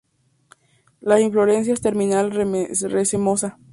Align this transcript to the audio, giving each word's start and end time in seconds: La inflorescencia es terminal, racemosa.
La 0.99 1.19
inflorescencia 1.21 1.75
es 1.75 1.81
terminal, 1.81 2.31
racemosa. 2.31 3.59